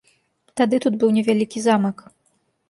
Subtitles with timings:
[0.61, 2.03] Тады тут быў невялікі замак.